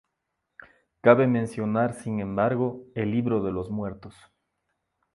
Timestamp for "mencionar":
1.27-1.93